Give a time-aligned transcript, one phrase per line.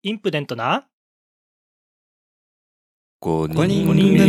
[0.00, 0.86] インプデントな
[3.20, 4.28] ？5 5人人組組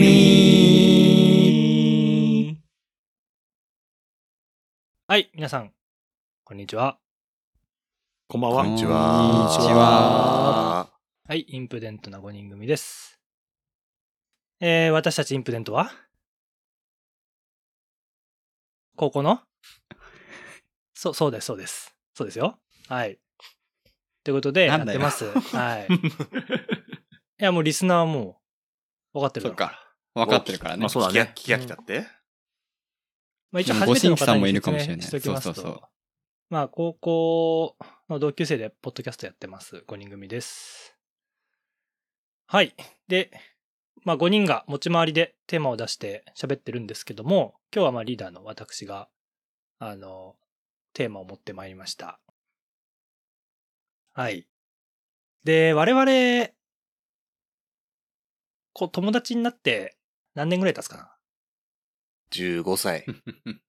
[5.08, 5.72] はい、皆さん、
[6.44, 6.98] こんにちは。
[8.28, 8.64] こんばんは。
[8.64, 9.48] こんにちこんは。
[9.60, 10.90] にちは。
[11.28, 13.20] はい、インプデントな5人組です。
[14.60, 15.92] えー、私たちインプデントは？
[18.96, 19.44] 高校の？
[20.98, 21.96] そう、そうです、そうです。
[22.16, 22.58] そうですよ。
[22.88, 23.20] はい。
[24.24, 25.26] ということで、やってます。
[25.26, 25.88] はい。
[27.42, 28.42] いや、もうリスナーはも
[29.14, 29.94] う、分かってるそっか。
[30.14, 30.82] 分かってるからね。
[30.82, 31.32] まあそうだね。
[31.36, 32.08] 聞き飽きたって
[33.52, 35.90] まあ一応初めての方にご新規さんもいるかもしれない説明しておきますとそうそうそう
[36.50, 37.78] まあ高校
[38.10, 40.96] の同級生でポッドキャストやってます5人組です。
[42.48, 42.74] はい。
[43.08, 43.30] で、
[44.04, 49.10] まあ5人が持ち回りでテーマを出して喋ってるんですけども、今日はまあリーダーの私が、
[49.78, 50.36] あの、
[50.94, 52.20] テーマを持ってまいりました。
[54.20, 54.46] はい。
[55.46, 56.52] で、我々、
[58.74, 59.98] こう友達になって
[60.36, 61.16] 何年ぐらい経つかな
[62.34, 63.06] ?15 歳。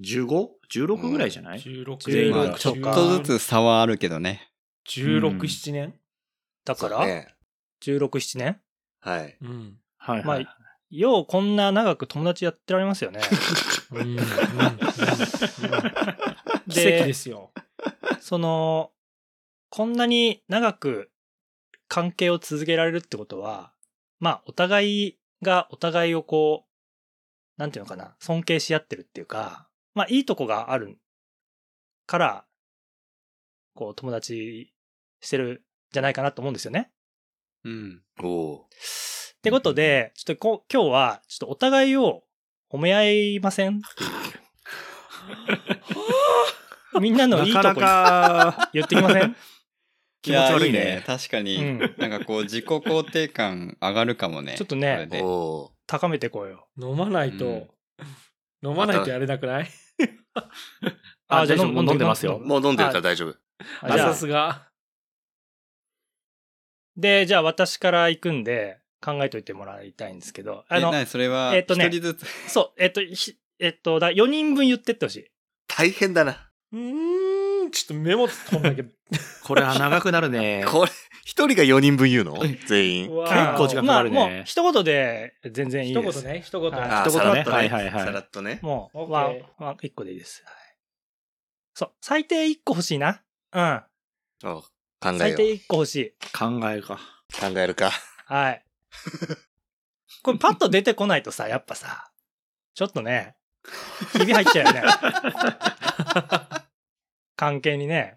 [0.00, 4.48] 15?16 ぐらいじゃない？16前後まあ、ちょっとずつ差はあるけどね。
[4.86, 5.98] 16、うん7年？
[6.64, 7.34] だから、ね。
[7.82, 8.60] 16、7年？
[9.00, 9.36] はい。
[9.40, 9.80] うん。
[9.96, 10.48] はいまあはい。
[10.90, 13.20] ようこんな長く友達やってられますよね。
[13.90, 14.24] うんうんうん
[16.68, 17.52] 奇で跡ですよ。
[18.20, 18.92] その、
[19.70, 21.10] こんなに長く
[21.88, 23.72] 関係を続けられるってことは、
[24.18, 30.98] まあ、お互いがお互いをこう、なんていうのかな、尊敬し合ってるっていうか、まあ、いいとこがある
[32.06, 32.44] から、
[33.74, 34.72] こう、友達
[35.20, 35.60] してるん
[35.92, 36.90] じゃないかなと思うんですよね。
[37.64, 38.02] うん。
[38.22, 42.24] おうってことで、ちょっとこ今日は、ちょっとお互いを
[42.70, 44.10] 褒め合いませんっていう。
[47.00, 49.36] みんなのいいとこなかなか、言ってきません？
[50.22, 51.04] 気持ち悪いねやね。
[51.06, 54.54] 確かに、うんなんかこう、自己肯定感上がるかもね。
[54.56, 55.08] ちょっとね
[55.86, 56.68] 高めてこうよ。
[56.80, 57.68] 飲まないと、
[58.64, 59.68] 飲まないとやれなくない？
[61.28, 62.38] あ、じゃあじゃあもう飲んでますよ。
[62.40, 63.36] もう飲んでるから大丈夫。
[63.82, 64.68] あさすが。
[66.96, 72.26] で、じゃあ私から行くんで、考えといてもらいたいんですけど、あえ、の、なにそれは、一えっとね人ずつ？
[72.50, 75.26] そう、えっと、ひえっと、だ4人分言ってってほしい。
[75.68, 76.50] 大変だな。
[76.72, 78.84] うーん、ちょっとメモ取んなきゃ。
[79.44, 80.64] これは長くなるね。
[80.66, 80.90] これ、
[81.24, 82.38] 一人が4人分言うの？
[82.66, 83.14] 全員。
[83.14, 86.22] わ結構時間かかるねまあ、もう、一言で全然いい一です。
[86.22, 86.70] 言ね、一言。
[86.70, 88.58] はいあ一言ねさらっとはいはいはいさらっとね。
[88.62, 90.42] もう、オッケー one、one、一個でいいです。
[90.44, 90.54] はい
[91.74, 93.22] そう、最低一個欲しいな。
[93.52, 93.82] うん。
[94.44, 94.68] おう考
[95.04, 95.18] えよう。
[95.18, 96.12] 最低一個欲しい。
[96.32, 96.98] 考えか。
[97.38, 97.90] 考えるか。
[98.24, 98.64] はい。
[100.22, 102.10] これパッと出てこないとさ、やっぱさ、
[102.74, 103.36] ちょっとね、
[104.12, 104.82] ひび入っちゃうよね。
[107.36, 108.14] 関係にね。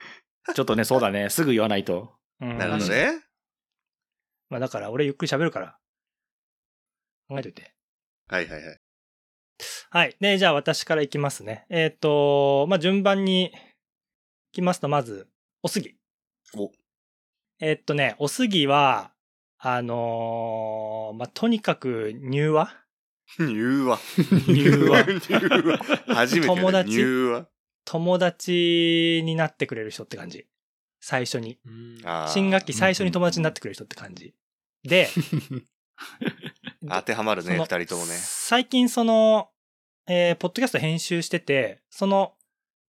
[0.55, 1.29] ちょっとね、そうだね。
[1.29, 2.13] すぐ言わないと。
[2.41, 3.21] うんなるほどね。
[4.49, 5.77] まあだから俺ゆっくり喋るから。
[7.27, 7.73] 考えといて。
[8.27, 8.79] はいはいはい。
[9.91, 10.15] はい。
[10.19, 11.65] で、じゃあ私からいきますね。
[11.69, 13.51] えっ、と、まあ順番にい
[14.51, 15.27] きますと、まず、
[15.61, 15.95] おすぎ。
[16.55, 16.71] お
[17.59, 19.11] えっとね、おすぎは、
[19.57, 22.73] あのーまあとにかく柔和
[23.37, 23.99] 言うわ。
[24.47, 25.17] 言うわ言
[25.63, 25.79] うわ。
[26.07, 27.05] 初めて友達。
[27.85, 30.47] 友達になってくれる人って感じ。
[30.99, 31.59] 最初に。
[32.27, 34.33] 新学期最初に友達になってくれる人って感じ。
[34.83, 35.07] で、
[36.87, 38.13] 当てはまるね、その二人ともね。
[38.15, 39.49] 最近その、
[40.07, 42.35] えーポッドキャスト編集してて、その、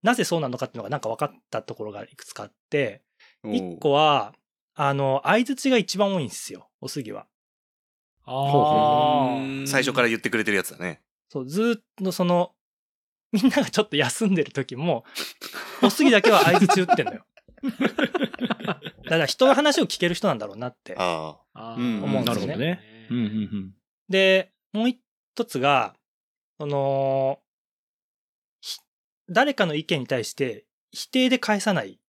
[0.02, 3.02] なぜそうなのかっていうのがなんか分かったところがいくつかあって、
[3.44, 4.34] 一個は、
[4.74, 7.26] あの、相づちが一番多いんですよ、おすぎは。
[8.25, 11.03] あうん最初から言ってくれてるやつだね。
[11.28, 12.53] そう、ずーっとその、
[13.32, 15.04] みんながちょっと休んでる時も、
[15.82, 17.25] おすぎだけは相づち打ってんのよ。
[19.04, 20.94] だから人の話を聞ける人なんだろうなって。
[20.98, 22.80] ああうん思うんですよねなるほどね。
[23.10, 23.26] うんうんう
[23.56, 23.75] ん。
[24.09, 25.94] で、もう一つが、
[26.59, 27.41] その、
[28.60, 28.78] ひ
[29.28, 32.00] 誰かの意見に対して否定で返さない。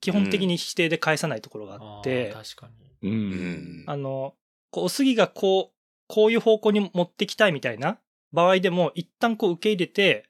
[0.00, 2.68] 基本的に否定で返さないところがあって、確か
[3.02, 3.10] に。
[3.10, 3.12] う。
[3.12, 3.14] あ。
[3.14, 3.84] うんん。
[3.86, 4.34] あの、
[4.70, 5.76] こうおすぎがこう、
[6.06, 7.98] こういう方向に持ってきたいみたいな
[8.32, 10.28] 場合でも、一旦こう受け入れて、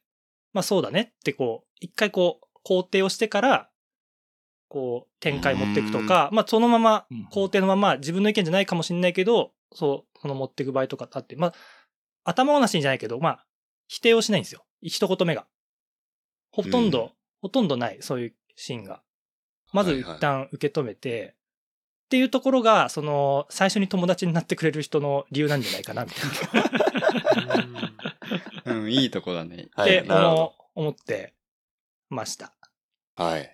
[0.52, 3.70] まあそうだねってこう、一回こう、肯定をしてから、
[4.68, 11.54] こう、展開持っていくとか、まあそのままうん、肯定のまま自分の意見じゃないかもしれないけど、そう、その持っていく場合とかあって、まあ、
[12.24, 13.46] 頭ごなしにじゃないけど、まあ、
[13.88, 14.64] 否定をしないんですよ。
[14.82, 15.46] 一言目が。
[16.52, 17.10] ほとんど、うん
[17.42, 19.02] ほとんどない、そういうシーンが。
[19.72, 21.36] まずはいはい一旦受け止めて、
[22.10, 26.26] っていうところが、その、最初に友達になってくれる人の理由なんじゃないかな、みた
[28.66, 28.74] いな。
[28.74, 29.68] うん、いいとこだね。
[29.76, 30.08] はってい。
[30.08, 31.34] なるほ思思って
[32.08, 32.52] ました。
[33.16, 33.24] ど。
[33.24, 33.48] はい。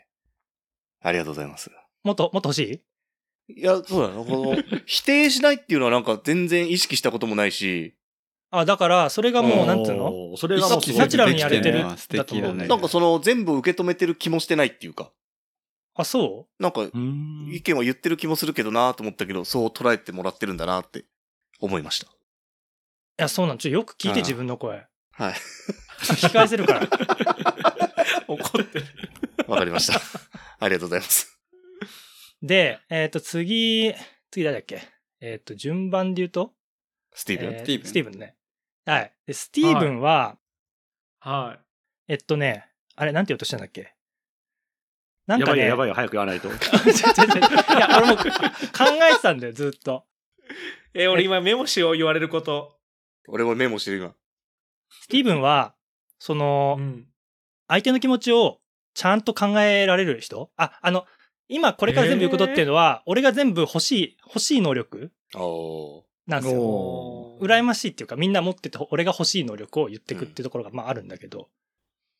[1.02, 1.70] ありがとうございます。
[2.02, 2.82] もっと、もっと欲し
[3.48, 3.60] い？
[3.60, 4.24] いや、そうだな。
[4.24, 7.94] この、否定しないっていうのはなんか全然意識したこともないし、
[8.50, 10.34] あ、だから、それがもう、うんなんつうの？
[10.38, 12.68] それがもうナチュラルにやれてるできのは素敵だね。
[12.68, 15.12] なんかその全部受け止めてる気もしてないっていうか、
[15.98, 16.62] あ、そう？
[16.62, 16.82] なんか
[17.50, 21.04] 意見は言ってる気もするけどなと思ったけど、そう捉えてもらってるんだなって
[21.60, 22.06] 思いました。
[22.06, 22.10] い
[23.16, 24.86] や、そうなんちょ、よく聞いて自分の声。
[25.12, 25.34] はい。
[26.00, 26.80] 聞き返せるから。
[28.28, 28.84] 怒ってる。
[29.46, 29.98] わかりました。
[30.58, 31.40] ありがとうございます。
[32.42, 33.94] で、えっ、と、次、
[34.30, 34.82] 次誰だっけ？
[35.20, 36.52] えっ、と、順番で言うと、
[37.14, 37.54] スティーブン？
[37.54, 38.36] えースティーブンスティーブンね。
[38.84, 39.12] はい。
[39.26, 40.36] で、スティーブンは、
[41.20, 41.58] は
[42.08, 43.94] えっとね、あれ、なんて言おうとしたんだっけ？
[45.26, 46.48] なんやかね、ばいよやばいよ、早く言わないと。
[46.50, 48.24] いや、俺も考
[49.10, 50.04] えてたんだよ、ずっと。
[50.94, 51.00] い。
[51.02, 52.76] え、俺今メモしよう言われること。
[53.28, 54.14] 俺もメモしてる今。
[54.88, 55.74] スティーブンは、
[56.18, 57.08] そのう、ん。
[57.68, 58.60] 相手の気持ちを
[58.94, 60.50] ちゃんと考えられる人？
[60.56, 61.06] あ、あの、
[61.48, 65.10] 今これから全部言うことっていうのは、俺が全部欲しい、欲しい能力。
[66.26, 66.60] なんですよ。
[66.60, 71.48] お羨ましいっていうか、みんな持ってて、俺が欲しい能力を言ってくっていうところが、まああるんだけど、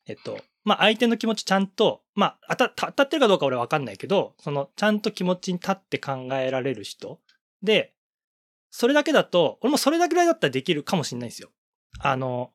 [0.07, 7.21] えっと、まあ相手の気持ちちゃんと、まあ当たってるかどうか俺はわかんないけど、その、ちゃんと気持ちに立って考えられる人。
[7.63, 7.95] で、
[8.71, 11.51] それだけだと、俺もそれだけぐらいだったらできるかもしれないんですよ。
[12.01, 12.53] あの、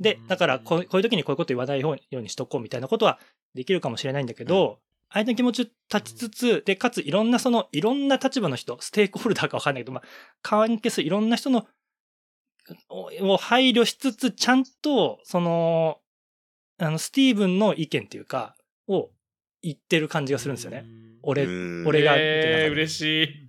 [0.00, 3.18] でうん、だからこう、こういう時にこういうこと言わないようにしとこうみたいなことは
[3.54, 4.78] できるかもしれないんだけど、
[5.10, 10.04] 相手の気持ちを立ちつつ、で、かついろんなその、いろんな立場の人、ステークホルダーかわかんないけど、まあ、
[10.42, 11.66] 関係するいろんな人の、
[12.90, 16.00] を配慮しつつ、ちゃんと、その、
[16.78, 19.10] あの、スティーブンの意見っていうか、を
[19.62, 20.86] 言ってる感じがするんですよね。
[21.22, 23.48] 俺、うん俺がえー、嬉しい。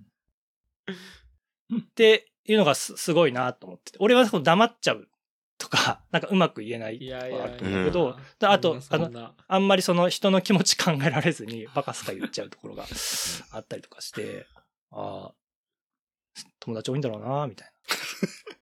[1.78, 3.98] っていうのがすすごいなと思ってて。
[4.00, 5.08] 俺はその黙っちゃう
[5.58, 7.38] とか、 なんかうまく言えないいやいやいや。
[7.38, 12.86] とかあると思うけど、であと、あの、あんまりその人の気持ち考えられずにバカすか言っちゃうところが
[13.52, 14.46] あったりとかして、
[14.90, 15.34] ああ、
[16.58, 18.59] 友達多いんだろうなみたいと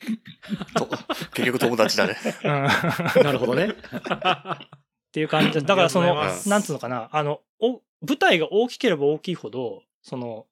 [1.34, 2.16] 結局友達だね。
[2.42, 2.66] な。
[3.16, 3.68] うんなるほどね。
[3.68, 3.74] っ
[5.12, 6.14] ていう感じで、だからその
[6.46, 10.46] なんつうのかな、あの、お舞台が大きければ大きいほど、その、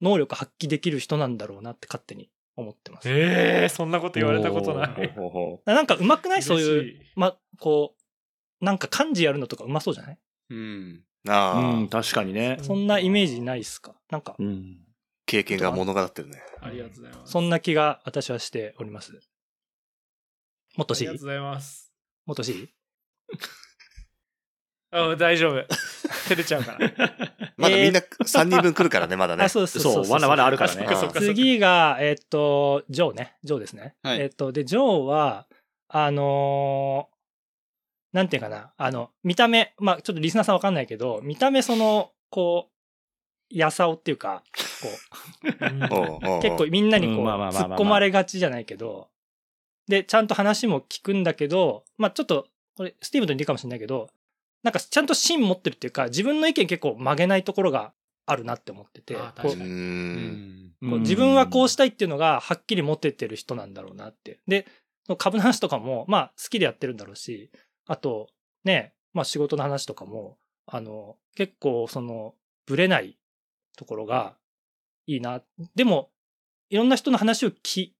[0.00, 3.08] 能力発揮できる人なんだろうなって勝手に思ってます。
[3.10, 5.14] えー、そんなこと言われたことない。
[5.64, 6.42] なんか上手くない？
[6.42, 7.94] そういう、ま、こ
[8.60, 10.18] う、なんか漢字やるのとか上手そうじゃない？
[10.50, 11.02] うん。
[11.28, 12.58] ああ、ううん、確かにね。
[12.62, 13.96] そんなイメージないっすか？
[14.10, 14.78] なんか、うん。
[15.28, 16.42] 経験が物語ってるね。
[16.62, 17.32] ありがとうございます。
[17.32, 19.12] そんな気が私はしております。
[20.76, 21.08] もっとしい？
[21.08, 21.92] ありがとうございます。
[22.26, 22.68] もっとしい？
[24.90, 25.66] あ大丈夫。
[26.28, 26.78] 照れちゃうから。
[27.58, 29.48] まだみんな3人分来るからね、まだねあ、。
[29.50, 29.80] そうです。
[29.80, 33.36] そう、まだまだあるからね次が、えっと、ジョーね。
[33.42, 33.96] ジョーですね。
[34.02, 35.46] はいえっと、で、ジョーは、
[35.88, 37.18] あのー
[38.10, 42.77] なんていうかな、あの、見た目、まあちょっとリスナーさんわかんないけど、見た目その、こう、
[43.50, 44.42] やさおっていうか、
[44.82, 44.88] こ
[46.38, 46.42] う。
[46.42, 49.08] 結構みんなにこう、突っ込まれがちじゃないけど、
[49.88, 52.46] で、ちゃんと話も聞くんだけど、まあちょっと、
[52.76, 54.10] これ、スティーブンと似てるかもしれないけど、
[54.62, 57.92] なんかちゃんと芯持ってるっていうか、自分の意見結構曲げないところが
[58.26, 59.20] あるなって思ってて、こ
[60.96, 64.40] う自分はこうしたいっていうのがはっきり持ててる人なんだろうなって。
[64.46, 64.66] で、
[65.16, 67.50] 株の話とかも、まあ好きでやってるんだろうし、
[67.86, 68.28] あと、
[68.64, 70.36] ね、まあ仕事の話とかも、
[70.66, 72.34] あの、結構その、
[72.66, 73.17] ぶれない
[73.78, 74.36] ところが
[75.06, 75.42] いいな。
[75.74, 76.10] でも、
[76.68, 77.92] いろんな人の話を聞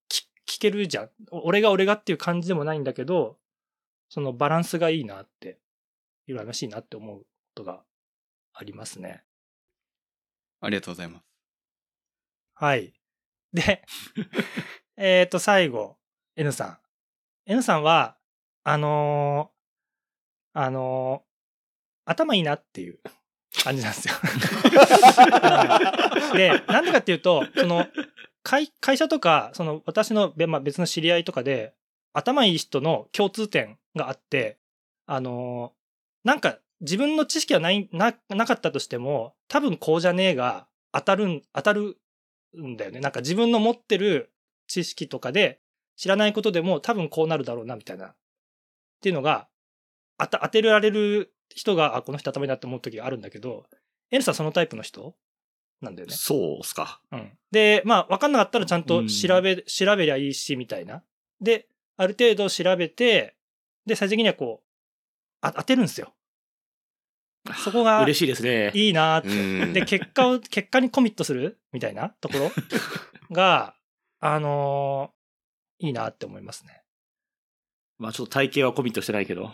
[0.61, 1.11] けるじゃん。
[1.31, 3.39] 俺が俺がっていう感じでもないんだけど、
[4.09, 5.59] そのバランスがいいなって、
[6.29, 7.83] 羨ましいなって思うことが
[8.53, 9.25] ありますね。
[10.61, 11.25] ありがとうございます。
[12.55, 12.93] はい。
[13.53, 13.85] で、
[14.97, 15.97] えっと、最後、
[16.35, 16.79] N さん。
[17.47, 18.19] N さんは、
[18.65, 21.29] あのーあのー
[22.11, 23.01] 頭いいなっていう
[23.63, 24.15] 感じなんですよ。
[26.35, 27.87] で、なんでかっていうと、その、
[28.43, 31.75] 会会社とか、その、私の、まあ、別の知り合いとかで、
[32.13, 34.59] 頭いい人の共通点があって、
[35.07, 35.79] あのー
[36.25, 41.97] なんか、自分の知識はない、な、なかったとしても、多分こうじゃねえが、当たるん、当たる
[42.57, 43.01] んだよね。
[43.01, 44.31] なんか自分の持ってる
[44.67, 45.61] 知識とかで、
[45.97, 48.09] 知らないことでも多分こうなるだろうな、みたいな。
[48.09, 48.15] っ
[49.01, 49.49] ていうのが、
[50.19, 53.67] 当てられる人が、あ、この人頭いいなって思う時があるんだけど、
[54.11, 55.15] エンさんそのタイプの人
[55.81, 56.15] なんだよね。
[56.15, 57.01] そうっすか。
[57.13, 57.39] うん。
[57.51, 61.03] で、まあ、わかんなかったらちゃんとうん調べ、調べりゃいいし、みたいな。
[61.41, 63.37] で、ある程度調べて、
[63.87, 64.67] で、最終的にはこう、
[65.41, 66.15] あ当てるんですよ。
[67.65, 68.71] そこが嬉しいですね。
[68.75, 69.29] いいなーって。
[69.29, 72.51] うんで、結果を、 結果にコミットするみたいなところ
[73.31, 73.75] が、
[74.21, 75.19] あのー
[75.81, 76.78] いいなって思いますね。
[77.99, 79.53] まあちょっと体型はコミットしてないけど。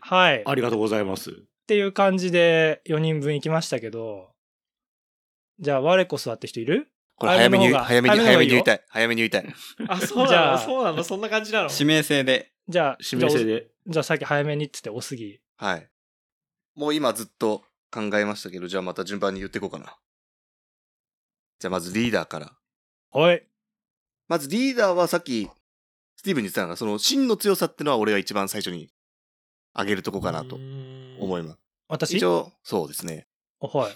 [0.00, 0.40] はい。
[0.40, 1.32] っありがとうございます。
[1.66, 4.30] ていう感じで4人分行きましたけど、
[5.58, 6.88] じゃあ我こそはって人いる？
[7.16, 8.84] これ早めに早早めに、早めに言いたい。
[8.88, 9.54] 早めに言いたい。
[9.88, 11.04] あ、そうじゃあなのそうなの？
[11.04, 11.70] そんな感じなの？
[11.70, 12.52] 指名制で。
[12.68, 13.68] じゃあ、指名制で。
[13.86, 15.40] じゃあさっき早めにって言って、おすぎ。
[15.56, 15.88] はい。
[16.74, 19.96] もう今ずっと考えましたけど、じゃあまた順番に言っていこうかな。
[21.60, 22.52] じゃあまずリーダーから。
[23.12, 23.46] はい。
[24.28, 25.48] まずリーダーはさっき、
[26.16, 28.90] スティーブンに言ってたのが、その真の強さってのは俺が一番最初に
[29.74, 31.58] 挙げるとこかなと思います。
[31.88, 32.16] 私？
[32.16, 33.26] 一応、そうですね。
[33.60, 33.92] はい。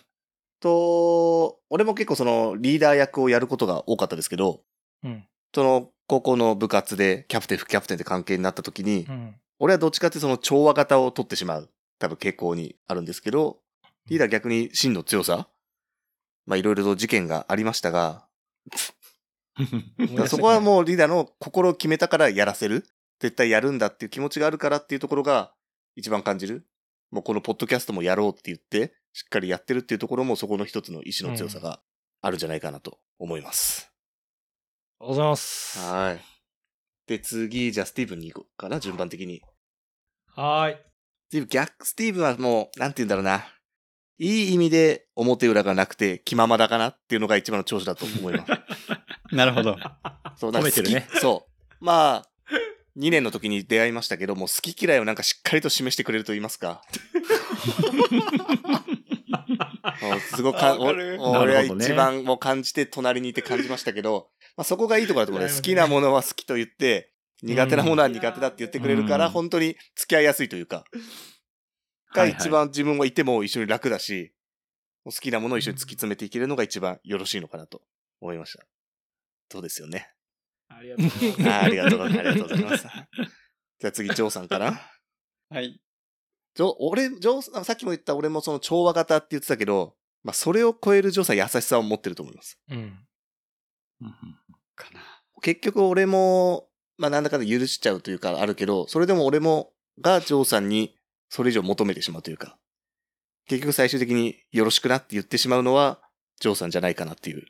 [0.60, 4.62] と、俺も結構そのリーダー役をやることが多かったですけど、
[5.04, 5.24] うん。
[5.54, 9.34] その高校の部活でキャプテン、副キャプテンって関係になった時に、うん。
[9.58, 13.58] 俺はどっちかってその調和型を取ってしまう、多分傾向にあるんですけど、
[14.08, 15.48] リーダー逆に真の強さ
[16.46, 18.26] まあいろいろと事件がありましたが、
[20.28, 22.86] そこはもうリーダーの心を決めたからやらせる。
[23.20, 25.52] 絶対やるんだっていう気持ちがあるからっていうところが
[25.94, 26.66] 一番感じる。
[27.10, 31.80] もうこのポッドキャストもやろうって言って、しっかりやってるっていうところもそこの一つの意志の強さが
[32.20, 33.90] あるんじゃないかなと思います。
[35.00, 35.78] ありがとうございます。
[35.78, 36.20] はい。
[37.06, 39.40] で、次、じゃあスティーブンに行こうかな、順番的に。
[40.34, 40.76] はーい。
[41.28, 43.46] スティーブ、逆、スティーブンはもう、なんて言うんだろうな。
[44.18, 48.52] いい意味で表裏がなくて気ままだかなっていうのが一番の長所だと思います。
[49.36, 49.76] なるほど。
[50.36, 51.84] そう、褒めてるね好きそう。
[51.84, 52.28] まあ、
[52.98, 56.82] 2年の時に出会いましたけども、好き嫌いをなんかしっかりと示してくれると言いますか。
[60.02, 65.54] もうすごくかわかるお俺はなるほどね一番もう感じて隣にいて感じましたけど、まあ、そこがいいところだと思うね。
[65.54, 67.12] 好きなものは好きと言って、
[67.42, 70.84] 苦手なものは苦手だって言ってくれるから、うん本当に付き合いやすいというか、
[72.14, 74.32] がはいはい一番自分はいても一緒に楽だし、
[75.04, 77.82] 好きなものを一緒に突き詰めていけるのが一番よろしいのかなと
[78.20, 78.64] 思いました。
[79.50, 80.10] そうですよね。
[80.68, 81.48] ありがとうございます。
[81.48, 82.18] あーありがとうございます。
[82.18, 82.86] ありがとうございます。
[83.78, 84.80] じゃあ次、ジョーさんかな。
[85.50, 85.80] はい。
[86.54, 92.58] ジョー、俺、ジョーさん、さっきも言った俺もその調和型って言ってたけど、まあそれを超えるジョーさん優しさを持ってると思います。
[92.70, 93.06] うん。
[94.74, 95.00] かな。
[95.42, 100.98] 結局俺も、まあなんだかんだ許しちゃうというかあるけど、それでも俺も、がジョーさんに
[101.28, 102.58] それ以上求めてしまうというか、
[103.46, 106.00] 結局最終的によろしくなって言ってしまうのは、
[106.40, 107.46] ジョーさんじゃないかなっていう、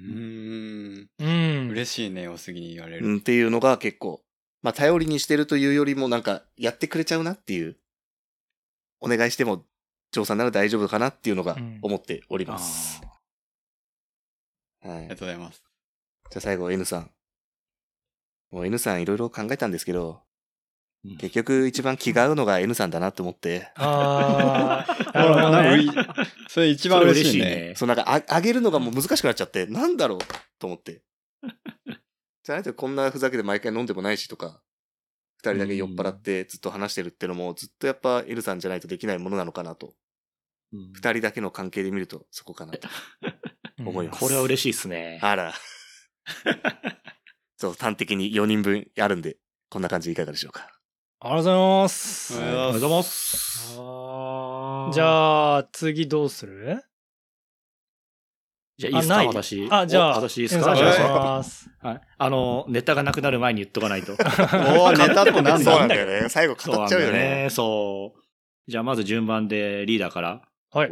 [0.00, 1.10] うーん。
[1.18, 1.24] う
[1.66, 1.68] ん。
[1.70, 3.06] 嬉しいね、おすぎに言われる。
[3.06, 4.22] うん、っていうのが結構、
[4.62, 7.76] まあ頼りにしてるというよりもなんか、やってくれちゃうなっていう、
[9.00, 9.64] お願いしても、
[10.12, 13.00] ジョーさんなら大丈夫かなっていうのがうん思っておりあます。
[14.82, 14.96] はい。
[14.96, 15.62] ありがとうございます。
[16.30, 17.10] じゃあ最後 N さん。
[18.50, 20.29] もう N さんいろいろ考えたんですけど、うん
[21.02, 25.26] 結局一番気が合うのが N さんだなって思って、ああ、 な
[25.72, 26.06] るほどね。
[26.48, 27.72] それ一番嬉しいね。
[27.74, 30.18] そうなんかあ上げるのがもう難しくなっちゃって、なんだろう
[30.58, 31.02] と思って。
[32.44, 34.62] じゃないとこんなふざけて毎回飲んでもないしとか、
[35.38, 39.94] 二人だけ酔っ払ってずっと話してるってのもずっとやっぱ N さんじゃないとできないものなのかなと。
[40.72, 42.88] うん二人だけの関係で見るとそこかなと
[43.80, 44.20] 思います。
[44.20, 45.18] これは嬉しいっすね。
[45.22, 45.54] あら。
[47.56, 49.38] そう、端的に4人分あるんで、
[49.68, 50.79] こんな感じでいかがでしょうか。
[51.22, 52.40] ありがとうございます。
[52.40, 53.76] ありがとうございます。
[53.78, 56.82] あじゃあ、次どうする？
[58.78, 59.24] じゃあいいっすか？
[59.26, 59.68] 私。
[59.70, 60.72] あ、じゃあ、お私いいっすか？
[60.72, 61.70] お願いしじゃあます。
[61.82, 62.00] はい。
[62.16, 64.12] あの、ネタがなくなる前に言っとかないと。
[64.16, 66.30] おー、ネタってなんそうなだんだよね。
[66.30, 67.48] 最後語っちゃうよね。
[67.50, 68.20] そう。
[68.66, 70.48] じゃあまず順番でリーダーから。
[70.70, 70.90] はい。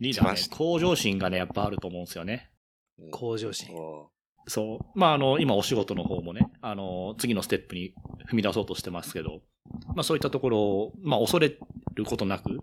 [0.00, 2.50] リーダー向上心がね、やっぱあると思うんですよね。
[3.12, 3.72] 向上心。
[3.76, 4.10] お
[4.48, 4.98] そう。
[4.98, 7.94] まあ、あの、今お仕事の方もね、あの、次のステップに
[8.28, 9.40] 踏み出そうとしてますけど、
[9.94, 11.56] まあそういったところを、まあ恐れ
[11.94, 12.60] ることなく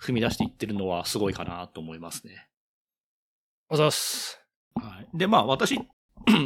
[0.00, 2.48] 踏み出していってるのはすごいかなと思いますね。
[3.68, 4.40] おざっす。
[4.74, 5.18] はい。
[5.18, 5.78] で、まあ私、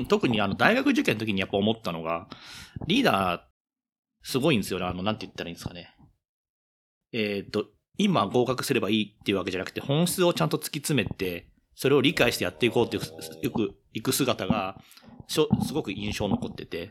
[0.09, 2.29] 特にあの大学受験の時にやっぱ思ったのが、
[2.87, 3.41] リーダー、
[4.23, 4.87] すごいんですよね。
[4.87, 5.95] あの、なんて言ったらいいんですかね。
[7.13, 7.67] えっ、と、
[7.99, 13.03] 今合格すればいいっていうわけじゃなくて、本質をちゃんと突き詰めて、それを理解してやっていこうっていう、
[13.43, 14.81] よく行く姿が、
[15.29, 16.91] すごく印象残ってて、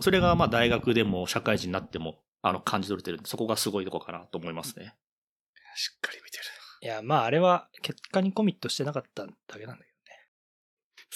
[0.00, 4.94] それがまあ大学でも社会人になっても、あの、感じ取れてるんで、そこがすごいとこかなと思いますね。
[5.76, 6.44] しっかり見てる。
[6.82, 9.90] いや、まあ、あれは結果にコミットしてなかっただけなんだけ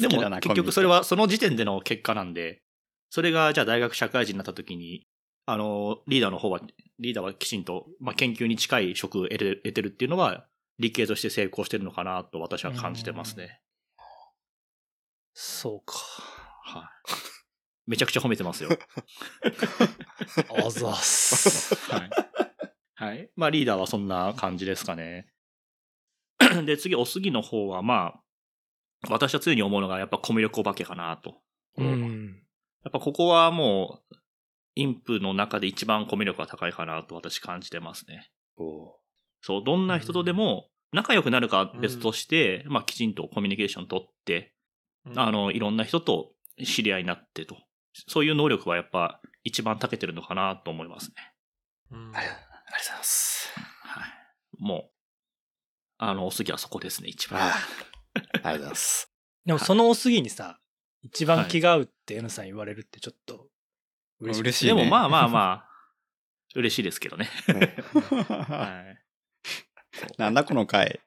[0.00, 2.62] でも好きだな結局それはその時点での結果なんで、
[3.10, 5.06] それがじゃあ大学社会人になった時に、
[5.46, 6.60] あの、リーダーの方は、
[6.98, 10.46] リーダーはきちんと、まあ、研究に近い職を得て得てるっていうのは、
[10.78, 13.60] 理系として成功してるのかなと私は感じてますね。
[13.98, 14.02] ど。
[15.34, 15.94] そうか。
[16.64, 17.23] はい。
[17.86, 18.70] めちゃくちゃ褒めてますよ。
[20.64, 21.74] おざっす。
[21.90, 22.10] はい。
[22.94, 23.30] はい。
[23.36, 25.26] まあ、リーダーはそんな感じですかね。
[26.64, 28.20] で、次、お杉の方は、まあ、
[29.10, 31.42] 私は常に思うのが、やっぱコミュ力お化けかなと。
[31.76, 32.42] うん。
[32.84, 34.16] やっぱここはもう、
[34.76, 38.30] インプの中で一番コミュ力が高いかなと私感じてますね。
[38.56, 38.96] お
[39.40, 44.54] そう、どんな人とでも仲良くなるかは別として、まあきちんとコミュニケーション取って、
[45.16, 46.32] あの、いろんな人と
[46.64, 47.56] 知り合いになってと。
[48.08, 51.14] そういう能力はやっぱ一番長けてるのかなと思いますね。
[51.92, 53.52] うんありがとうございます。
[53.82, 54.04] はい。
[54.58, 54.90] もう、
[55.98, 57.40] あの、おすぎはそこですね、一番。
[57.40, 57.54] あ
[58.14, 59.12] りがとうございます。
[59.44, 60.58] でもそのおすぎにさ、
[61.02, 63.48] 一番気が合うって N さん言われるってちょっと
[64.20, 64.40] 嬉しい。
[64.40, 64.74] 嬉しいね。
[64.74, 65.68] でもまあまあまあ、
[66.56, 67.28] 嬉しいですけどね。
[67.48, 68.34] ねあ。
[68.34, 69.04] はい。
[70.18, 71.00] なんだこの回。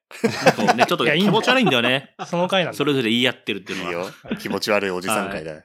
[0.76, 2.16] ね、ちょっと気持ち悪いんだよね。
[2.26, 2.78] その回なんだ。
[2.78, 4.06] それぞれ言い合ってるっていいういのは。
[4.06, 4.12] よ。
[4.40, 5.64] 気持ち悪いおじさん会だ。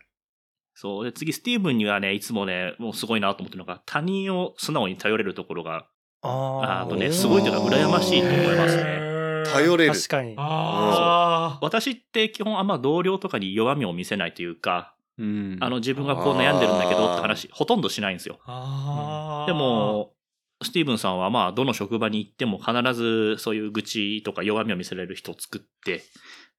[0.83, 1.05] そう。
[1.05, 5.87] で、次、スティーブンにはね、いつもね、もうすごいなと思ってるのが、他人を素直に頼れるところが、
[6.23, 9.45] ああとね、すごいというか、羨ましいと思いますね。
[9.55, 9.93] 頼れる。
[9.93, 10.35] 確かに。
[10.37, 11.59] ああ。
[11.62, 15.57] 私って基本あんま同僚とかに弱みを見せないというか、うん。
[15.61, 18.41] あの、自分がこう悩んでるんだけどって話、ほとんどしないんですよ。
[18.45, 19.47] ああ。
[19.47, 20.15] で、も、
[20.62, 26.03] スティーブンさんはまあ、どの職場に行っても必ずそういう愚痴とか弱みを見せられる人を作って、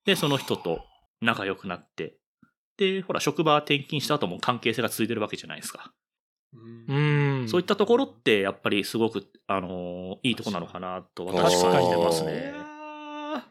[0.06, 0.80] で、その人と
[1.20, 2.16] 仲良くなって、
[2.78, 5.94] で、ほら、職場転勤した後も関係性が続いてるわけじゃないですか。
[6.54, 7.50] うんうん。
[7.50, 12.34] そういったところって、やっぱりすごく、あのーいいとこなのかなと私は確かに感じてますいね。
[12.34, 13.46] や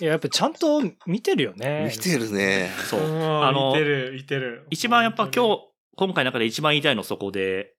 [0.00, 1.90] いや、やっぱちゃんと見てるよね。
[1.94, 2.70] 見てるね。
[2.88, 3.00] そう。
[3.00, 4.66] ーあの見てる、見てる。
[4.70, 7.74] 一番やっぱ今日、今回の中で一番言いたいのはそこで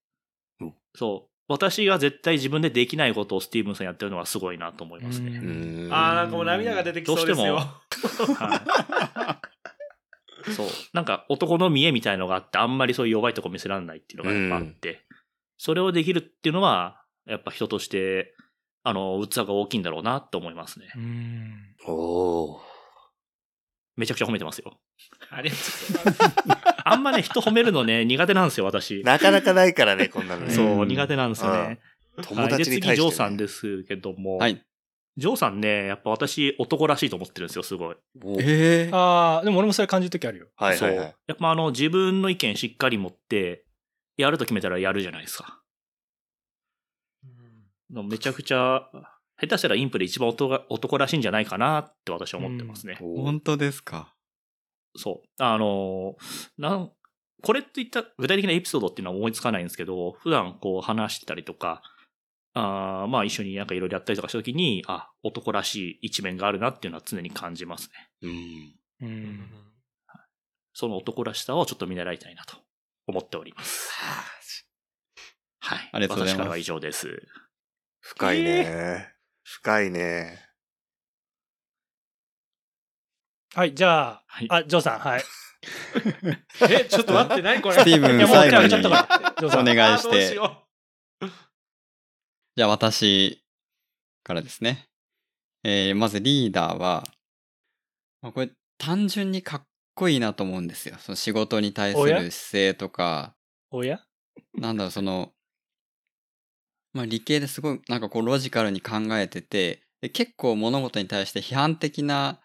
[0.60, 1.32] うん、そう。
[1.48, 5.90] 私が絶対自分でできないことをスティーブンさんやってるのはすごいなと思いますうね。
[5.92, 7.56] ああ、なんかもう涙が出てきそうですよ。
[7.56, 9.48] はい。
[10.52, 10.68] そう。
[10.94, 15.06] なんか男の見栄みたいのがあって、あんまりそういう弱いとこ見せられないっていうのがやっぱあって、
[15.58, 18.34] それをできるっていうのは、やっぱ人として、
[18.84, 20.88] あの、器が大きいんだろうなと思いますね。
[20.96, 21.76] うん。
[21.88, 22.60] おー
[23.98, 24.80] めちゃくちゃ褒めてますよ。
[25.30, 26.82] ありがとうございます。
[26.84, 29.04] あんまね、人褒めるのね、苦手なんですよ、私。
[29.04, 30.54] なかなかないからね、こんなのね。
[30.54, 31.80] そう、苦手なんですよね。
[32.24, 32.96] 友達に対してね。
[32.96, 34.64] ジョーさんですけども、はい。
[35.18, 37.96] ジョーさんね、やっぱ私、男らしいと思ってるんですよ、すごい。
[38.24, 40.48] おええああ、でも俺もそれ感じるときあるよ。
[40.58, 40.68] そう。
[40.70, 41.16] はいはいはい。
[41.28, 43.66] やっぱあの、自分の意見しっかり持って、
[44.18, 45.62] やると決めたらやるじゃないですか。
[47.90, 48.88] めちゃくちゃ、
[49.38, 52.98] 下手したらインプで一番男が男らしいんじゃないかなって私は思ってますね。
[53.02, 54.16] おー本当ですか？
[54.96, 55.44] そう。
[55.44, 56.16] あの、
[56.58, 56.92] なん、
[57.42, 61.82] これっていった具体的なエピソードっていうのは思いつかないんですけど、普段こう話してたりとか、
[62.54, 67.90] あーまあ一緒になんかいろいろやったりとかしたときに、あ、男らしい一面があるなっていうのは常に感じます
[68.22, 68.30] ね。
[69.02, 69.08] うん。
[69.08, 69.50] うん。
[70.74, 72.58] その男らしさをちょっと見習いたいなと
[73.08, 73.92] 思っております。
[75.60, 75.90] はい。
[75.92, 77.22] ありがとうございます私からは以上です。
[78.02, 79.14] 深いね。
[79.44, 80.40] 深いね。
[83.54, 85.24] はい、じゃあ、はいあ、ジョーさん、はい。
[86.72, 87.76] え、ちょっと待って、何これ。
[87.76, 88.86] スティーブン最後に。
[89.56, 90.40] お願いして。
[92.62, 93.44] よじゃあ私
[94.24, 94.88] からですね。
[95.64, 97.04] えー、まずリーダーは、
[98.22, 99.64] まあ、これ単純にかっ
[99.96, 100.96] こいいなと思うんですよ。
[101.00, 103.34] その仕事に対する姿勢とか、
[103.72, 104.02] おや？
[104.54, 105.34] なんだろう、その、
[106.94, 112.42] まあ理系ですごいなんかこうロジカルに考えてて、で結構物事に対して批判的な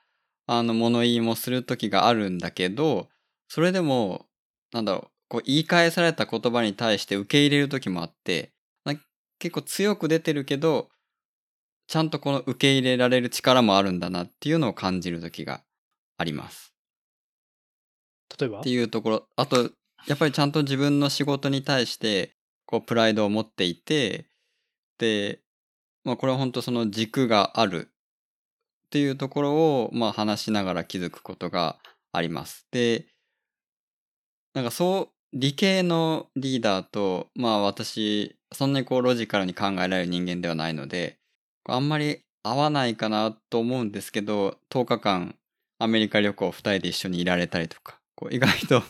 [0.46, 3.10] あの物言いもする時があるんだけど、
[3.48, 4.26] それでも、
[4.72, 8.55] なんだろう、こう言い返された言葉に対して受け入れる時もあって、な
[9.38, 10.88] 結構強く出てるけど、
[11.88, 15.62] ちゃんとこの受け入れられる力もあるんだなっていうのを感じる時が
[16.18, 16.72] あります。
[18.38, 18.60] 例えば？
[18.60, 19.70] っていうところ、あと、
[20.06, 24.26] やっぱりちゃんと自分の仕事に対して、こう、プライドを持っていて、
[24.98, 25.40] で、
[26.04, 31.78] まあ、これは本当その軸があるっていうところを、まあ、話しながら気づくことが
[32.12, 32.66] あります。
[32.72, 33.06] で、
[34.54, 41.18] なんかそう、理系のリーダーと、まあ私、そんなにこうロジカルに考えられる人間ではないので、
[41.64, 45.36] あんまり合わないかなと思うんですけど、10日間
[45.78, 48.82] アメリカ旅行2人で一緒にいられたりとか、こう意外と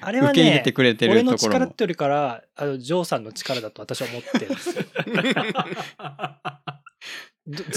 [0.00, 1.84] あれはね受け入れて、くれてる俺のところも力って。
[1.84, 4.74] よりから、あの、ジョーさんの力だと私は思ってるんです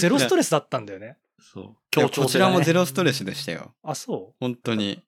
[0.00, 1.18] ゼロストレスだったんだよね。
[1.40, 1.64] そう。
[1.64, 1.68] い
[2.00, 3.72] や強調こちらもゼロロストレスでしたよ。
[3.82, 5.00] あ、そ本当に。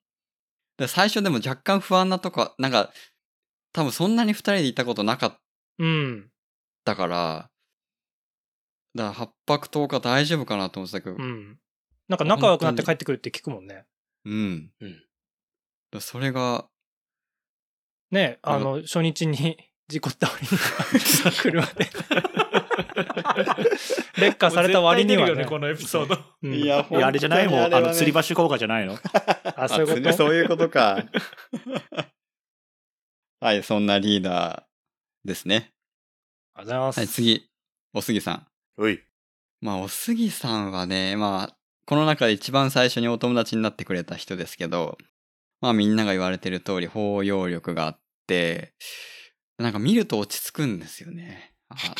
[0.77, 2.91] で最初でも若干不安なとこ、なんか、
[3.73, 5.39] 多分そんなに2人でいたことなかっ
[5.79, 6.29] ううん。
[6.85, 7.49] たから、
[8.95, 11.57] だから8泊10日大丈夫かなと思ってたけど、うん。
[12.07, 13.85] なんか仲良くなって帰ってくるって聞くもんね。
[14.25, 14.71] うん。
[14.79, 15.03] うん
[15.91, 16.65] だそれが、
[18.09, 19.57] ね、あの、初日に
[19.87, 21.87] 事故った割には、車で。
[24.17, 25.35] 劣化された割にはね。
[25.35, 26.17] ね、このエピソード。
[26.41, 27.59] うんいやいや、あれじゃないもん。
[27.59, 28.97] あ本当にあの、吊り橋効果じゃないの？
[29.55, 31.03] あ、そういうこあとそういうことか。
[33.39, 34.72] はい、そんなリーダー
[35.25, 35.71] ですね。
[36.55, 36.97] ありがとうございます。
[36.99, 37.49] はい、次、
[37.93, 38.47] おすぎさん。
[38.77, 38.99] おい。
[39.61, 44.97] まあ、おすぎさんはね、まあ、この中で一番最初にお友達になってくれた人ですけど、
[45.59, 48.73] まあみんなが言われてる通り包容力があって、
[49.57, 51.53] なんか見ると落ち着くんですよね。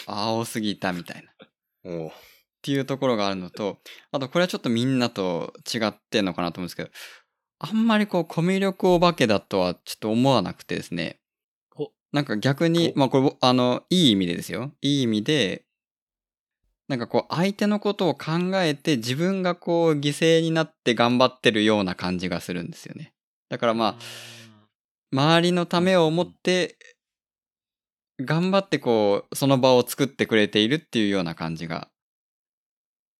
[0.07, 1.31] あ、青すぎたみたいな。
[1.31, 1.49] っ
[1.85, 2.11] おう
[2.61, 3.79] ていうところがあるのと、
[4.11, 6.89] あとこれはちょっとみんなと違ってんのかなと思うんですけど、
[7.59, 11.22] あんまりこうコミュ力お化けだとはちょっと思わなくてですねお。
[12.13, 14.71] なんか逆に、まあこれ、あの、いい意味でですよ。
[14.81, 15.65] いい意味で、
[16.87, 23.13] なんかこう相手のことを考えて自分がこう犠牲になって頑張ってるような感じがするんですよね。
[23.49, 24.03] だからまあ、
[25.11, 26.77] 周りのためを思って、
[28.21, 31.89] 頑張ってこう、その場を作ってくれているっていうような感じが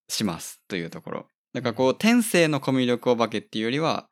[0.08, 1.28] しますというところ。
[1.54, 4.08] だからこう、天性のコミュ力お化けっていうよりは、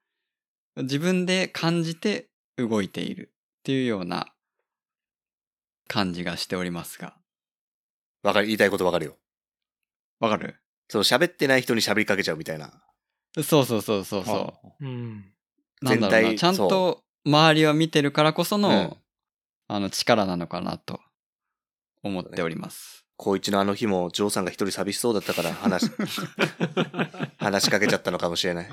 [0.78, 4.31] 自分で感じて動いているっていうような
[5.88, 7.16] 感じがしておりますが。
[8.24, 9.18] わかる、言いたいことわかるよ。
[10.20, 10.56] わかる？
[10.90, 12.72] その喋ってない人に喋りかけちゃうみたいな。
[13.36, 14.86] そうそうそうそうそう。
[14.86, 15.34] うん。
[15.82, 18.98] なんだろうな、全体ちゃんと周りを見てるからこその、うん
[19.74, 21.00] あの力なのかなと
[22.04, 23.06] 思っております。
[23.16, 25.90] 高一のあの日も、ジョーさんが一人寂しそうだったから話、
[27.40, 28.70] 話しかけちゃったのかもしれない。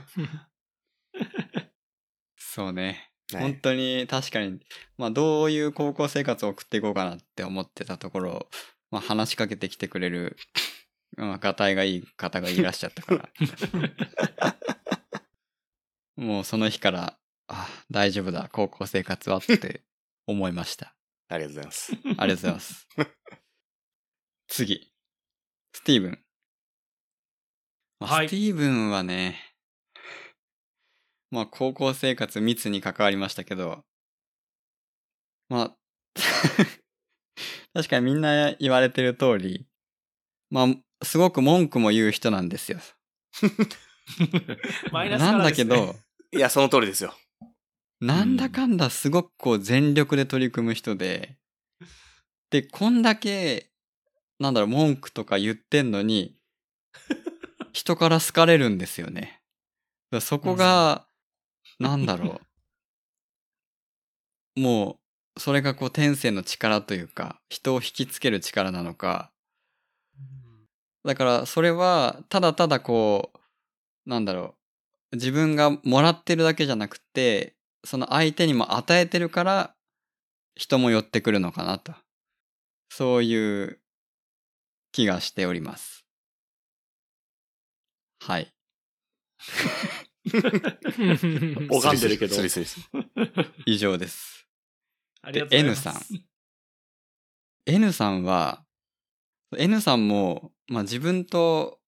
[2.36, 3.07] そうね。
[3.32, 4.58] はい本当に確かに、
[4.96, 8.48] まあどういう高校生活を送っていこうかなって思ってたところ、
[8.90, 10.36] まあ話しかけてきてくれる、
[11.16, 13.28] まあ、がたいがいい方がいらっしゃったから。
[16.16, 19.82] もうその日から、あ、大丈夫だ、高校生活はって
[20.26, 20.94] 思いました。
[21.28, 21.92] ありがとうございます。
[21.92, 22.88] ありがとうございます。
[24.48, 24.92] 次。
[25.74, 26.24] スティーブン。
[28.00, 29.47] まあはいスティーブンはね、
[31.30, 33.84] まあ高校生活密に関わりましたけど、
[35.48, 35.76] まあ、
[37.74, 39.66] 確かにみんな言われてる通り、
[40.50, 42.80] まあ、すごく文句も言う人なんですよ。
[44.92, 45.96] マイナスなんだけど、
[46.32, 47.14] いや、その通りですよ。
[48.00, 51.36] なんだかんだすごくこう全力で取り組む人で、
[52.50, 53.70] で、こんだけ、
[54.38, 56.36] なんだろう、文句とか言ってんのに、
[57.72, 59.42] 人から好かれるんですよね。
[60.20, 61.07] そこが、
[61.78, 62.40] なんだろ
[64.56, 64.60] う。
[64.60, 64.98] も
[65.36, 69.32] う、それがこう天性の力というか、人を引きつける力なのか、
[71.04, 74.56] だからそれはただただこうなんだろ
[75.12, 75.16] う。
[75.16, 79.74] 自分がもらってるだけじゃなくてその相手にも与えてるから
[80.54, 81.94] 人も寄ってくるのかなと。
[82.90, 83.80] そういう
[84.92, 86.04] 気がしております。
[88.20, 88.52] はい。
[91.70, 92.34] 拝んでるけど。
[92.34, 92.90] スリスリス
[93.66, 94.46] リ以上です。
[95.22, 95.76] ありがとうござい N。
[95.76, 95.94] さん。
[97.66, 98.64] N さんは
[99.56, 101.78] N さんも、まあ、自分と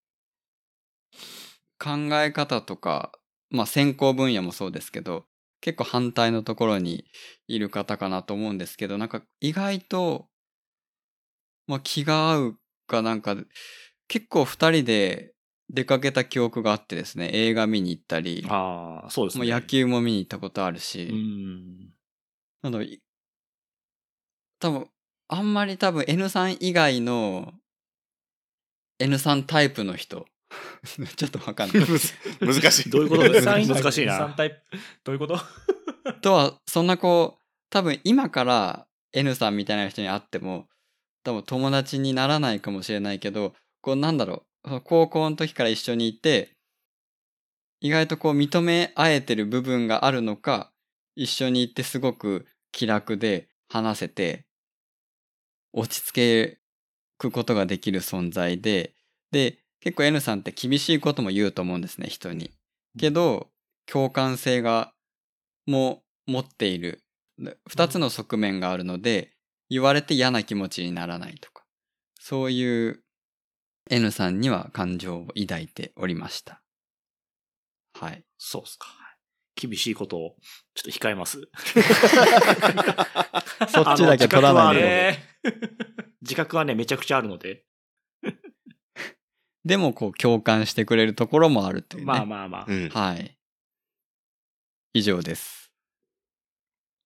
[1.79, 3.13] 考え方とか、
[3.51, 5.25] まあ、専攻分野もそうですけど
[5.61, 7.05] 結構反対のところに
[7.49, 10.29] いる方かなと思うんですけどなんか意外と、
[11.67, 13.37] まあ、気が合うかなんか
[14.09, 15.33] 結構二人で
[15.73, 19.49] 出かけた記憶があってですね映画見に行ったり、ああ、そうですね。
[19.49, 21.91] まあ野球も見に行ったことあるし、うん。
[22.63, 22.99] なので、
[24.59, 24.89] 多分、
[25.29, 27.53] あんまり多分 N さん以外の
[28.99, 30.27] N さんタイプの人。
[31.17, 31.79] ちょっとわかんない。
[32.41, 32.91] 難しい。
[32.91, 33.23] どういうこと？
[33.31, 34.57] ですか三難しいな三タイプ？
[35.05, 35.39] どういうこと？
[36.21, 40.67] とは、そんなこう、多分今から N さんみたいな人に会っても、
[41.23, 44.43] 多分友達にならないかもしれないけど、こうなんだろう、
[44.85, 46.57] 高校の時から一緒にいて、
[47.81, 50.71] 意外とこう認め合えてる部分があるのか、
[51.17, 54.47] 一緒にいてすごく気楽で話せて、
[55.73, 56.59] 落ち着け
[57.21, 58.95] くことができる存在で、
[59.31, 62.51] で、結構 N さんって厳しいことも言うと思うんですね、人に。
[62.99, 63.49] けど、
[63.87, 64.93] 共感性が、
[65.67, 67.03] も持っている。
[67.67, 69.33] 二つの側面があるので、
[69.69, 71.65] 言われて嫌な気持ちにならないとか。
[72.19, 73.03] そういう
[73.91, 76.63] N さんには感情を抱いておりました。
[77.95, 78.25] はい。
[78.39, 78.87] そうっすか。
[79.57, 80.37] 厳しいことを
[80.75, 81.49] ちょっと控えます。
[83.69, 85.19] そっちだけ取らないで。
[85.43, 85.43] え
[86.23, 87.65] 自覚はね、めちゃくちゃあるので。
[89.65, 92.07] でも、こう、共感してくれるところもあるというね。
[92.07, 92.65] まあまあまあ。
[92.67, 92.89] うん。
[92.91, 93.37] はい。
[94.95, 95.71] 以上です。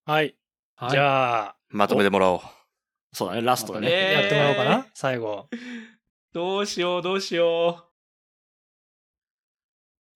[0.04, 0.36] はい。
[0.76, 2.40] ーじゃあ、まとめてもらおう。
[3.12, 3.88] そうだね、ラストだね。
[3.90, 5.48] えーやってもらおうかな、最後。
[6.34, 7.86] どうしよう、どうしよ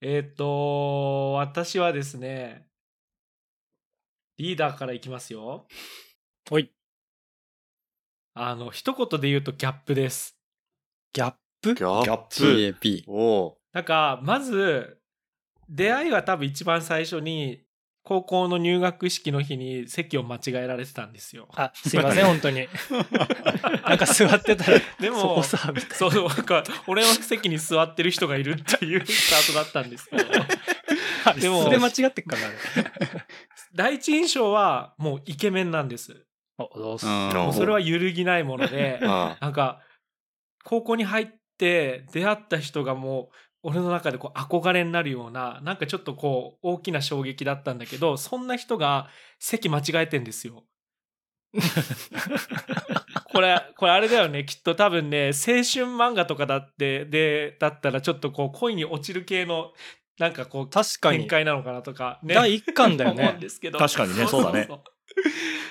[0.02, 0.04] う。
[0.04, 2.66] えっ、と、私はですね、
[4.37, 5.68] リーダーからいきますよ。
[6.50, 6.72] おい。
[8.35, 10.37] あの、一言で言うとギャップです。
[11.12, 11.74] ギャップ？
[11.74, 12.78] ギャッギャップ。
[12.81, 13.54] GAP。
[13.72, 15.00] なんか、まず、
[15.68, 17.64] 出会いは多分一番最初に、
[18.08, 21.46] 高校の入学式の日に席を間違えられてたんですよ。
[21.54, 22.66] あ、すいません、 本当に。
[23.86, 25.94] なんか座ってたら、 でもそこさ、みたいな。
[25.94, 30.24] そう、なんか、俺の席に座ってる人がいるっていうスタートだったんですけど、
[31.38, 32.48] でもそれ間違ってっかな。
[33.74, 36.24] 第一印象はもうイケメンなんです。
[36.56, 39.82] あ、どうすうんもうそれは揺るぎないもので、あなんか、
[40.64, 50.64] 高校に入って出会った人がもう、俺の中でこう憧れになるような、なんかちょっとこう、大きな衝撃だったんだけど、そんな人が席間違えてんですよ。
[53.32, 54.44] これ、これあれだよね。
[54.44, 59.72] きっと多分ね、青春漫画とかだって、で、だったらちょっとこう、恋に落ちる系の、
[60.18, 61.28] なんかこう、確かに展。
[61.28, 62.34] 開なのかなとか、ね。
[62.34, 63.36] 第一巻だよね。
[63.40, 63.78] ですけど。
[63.78, 64.82] 確かにねそうだねそう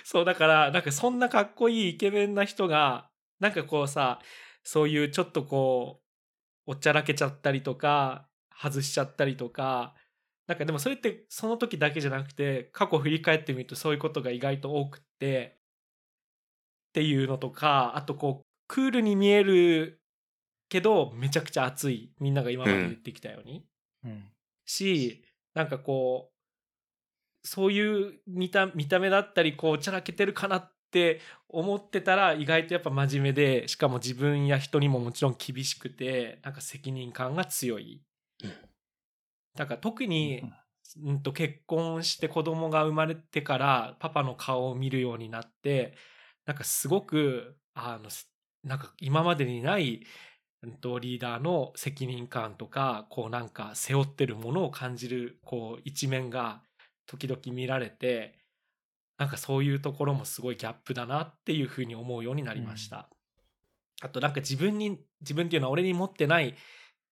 [0.03, 4.19] そうだから、なんかそんなかっこいいイケメンな人が、なんかこうさ、
[4.63, 6.06] そういうちょっとこう、
[6.67, 8.27] おっちゃらけちゃったりとか、
[8.61, 9.95] 外しちゃったりとか、
[10.45, 15.57] なんかでもそれってその時だけじゃなくて、過去振り返ってみるとそういうことが意外と多くって、
[16.89, 20.01] っていうのとか、あとこう、クールに見える
[20.69, 22.11] けど、めちゃくちゃ熱い。
[22.19, 23.65] みんなが今まで言ってきたように。
[24.05, 24.31] うん
[24.67, 26.31] し、なんかこ
[27.43, 38.01] う、そういう見た見た目だったり、こう、ちゃらけてるかなって思ってたら、意外とやっぱ真面目で、しかも自分や人にももちろん厳しくて、なんか責任感が強い。
[39.55, 40.45] だから特に、う
[41.11, 45.95] んと結婚して子供が生まれてからパパの顔を見るようになって
[46.45, 48.31] なんかすごくあのす
[48.63, 50.03] なんか今までにない、
[50.63, 56.61] うんと、リーダーの責任感とかこうなんか背負ってるものを感じるこう一面が
[57.05, 58.36] 時々見られて
[59.17, 63.09] なんかそういうところもすごいギャップだなっていうふうに思うようになりました。
[64.01, 66.55] あとなんか自分に自分っていうのは俺に持ってない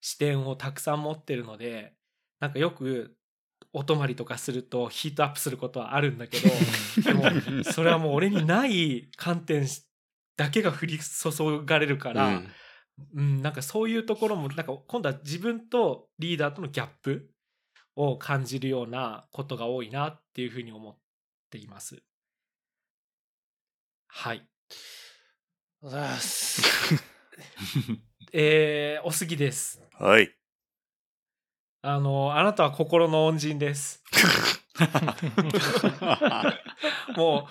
[0.02, 1.94] 視点をたくさん持ってるので
[2.40, 3.16] なんかよく
[3.74, 6.50] お泊まりとかするとヒートアップすることはあるんだけど
[7.04, 7.24] で も
[7.64, 9.66] それはもう俺にない観点
[10.38, 12.48] だけが降り注がれるから、うん
[13.16, 17.32] うん、なんかそういうところもなんか今度は自分とリーダーとのギャップ
[17.96, 20.98] を感じるようなことが多いなっていうふうに思っ
[21.56, 22.02] ています。
[24.08, 24.48] はい。
[25.82, 26.62] おはようございます。
[28.34, 29.82] えー、おすぎです。
[29.94, 30.36] はい。
[31.82, 34.04] あの、あなたは心の恩人です。
[37.16, 37.48] も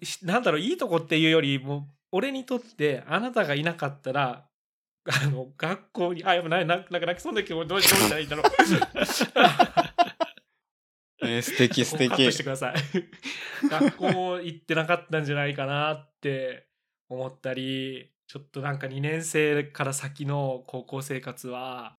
[0.00, 4.48] う、しなんだろう、いいとこっていうより、もう、俺にとって、あなたがいなかったら、
[5.04, 8.46] あの、学校に、あ、やばい、ななんか泣きそうだけど、どうどうしたらいいんだろう。
[11.22, 12.74] えー素敵素 カット敵してください。
[13.68, 16.68] 学校行ってなかったんじゃないかなって
[17.08, 21.96] 思ったり、ちょっとなんか2年生から先の高校生活は、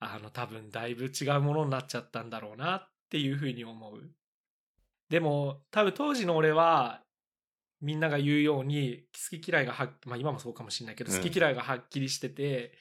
[0.00, 4.10] あの多分だいぶ違うものになっちゃったんだろうなっていうふうに思う。
[5.08, 7.02] でも多分当時の俺は
[7.80, 12.78] みんなが言うように好き嫌いがはっまあ今もそうかもしれないけどうん好き嫌いがはっきりしてて、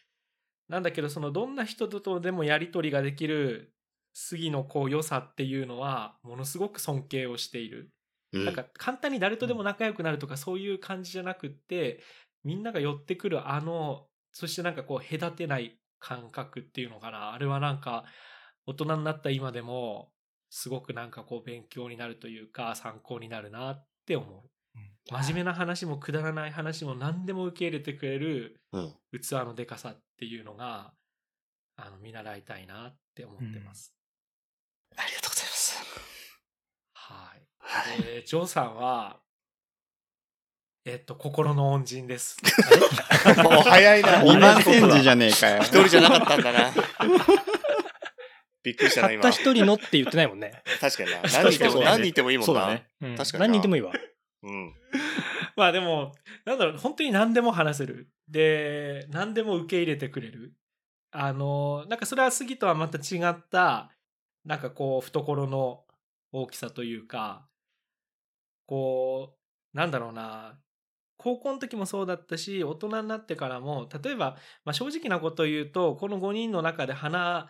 [0.67, 3.73] なんだけどそのどんな人とでもやり取りができる
[4.13, 7.89] 杉のこう良さっていうのはものすごく尊敬をしている。
[8.31, 12.01] うんなんか簡単に誰とでも仲良くなるとかそういう感じじゃなくって
[12.43, 18.05] みんなが寄ってくるあのそしてなんかこう隔てない感覚っていうのかなあれはなんか
[18.65, 20.09] 大人になった今でも
[20.49, 24.49] すごくなんかこう勉強になるというか参考になるなって思う。
[25.11, 28.93] 真面目な話もくだらない話も何でも受け入れてくれるうん。
[29.11, 30.93] 器のでかさっていうのが
[31.75, 33.95] あの見習いたいなって思ってます。
[34.97, 35.83] ありがとうございます。
[36.93, 37.41] はい。
[37.57, 38.03] はい。
[38.07, 39.19] えージョーさんは、
[40.85, 42.37] えっと、心の恩人です。
[43.41, 44.21] もう早いな。
[44.21, 46.73] 二番煎じじゃねえかよ一人じゃなかったんだな。
[48.63, 49.37] びっくりしたな、今たった。
[49.37, 50.61] 一人のって言ってないもんね。
[50.79, 51.21] 確かにな。
[51.21, 52.53] 何人いても、何人いてもいいもんな。
[52.53, 52.87] そうだね。
[53.01, 53.93] うん確かにな何人でもいいわ。
[54.43, 54.73] うん。
[55.55, 56.13] まあでも、
[56.45, 58.09] なんだろう、本当に何でも話せる。
[58.27, 60.53] で、何でも受け入れてくれる。
[61.11, 63.91] あの、なんかそれは杉とはまた違った、
[64.45, 65.85] なんかこう、懐の
[66.31, 67.47] 大きさというか、
[68.65, 69.35] こ
[69.73, 70.59] う、なんだろうな、
[71.17, 77.49] 高校の時もそうだったし、大人になってからも、例えば、まあ、正直なことを言うと、この5人の中で話、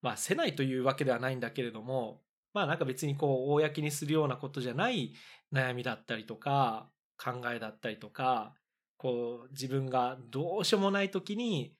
[0.00, 2.22] まあ、せないというわけではないんだけれども、
[2.54, 5.14] まあなんか別にこう、公にするようなことじゃない
[5.52, 8.54] 悩みだったりとか、考えだったりとか、
[8.96, 11.74] こう、自分がどうしようもない時に、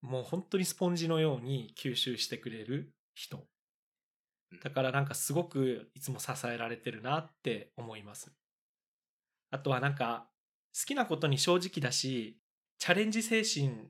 [0.00, 3.46] もう本当にスポンジのように吸収してくれる人。
[4.62, 8.32] だからなんかすごくいつも支えられてるなって思います。
[9.50, 10.28] あとはなんか
[10.78, 12.38] 好きなことに正直だし
[12.78, 13.88] チャレンジ精神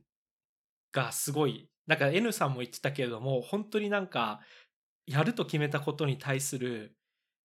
[0.93, 4.41] がすごいなんか N さんも言ってたけれども本当になんか
[5.07, 6.97] やると決めたことに対する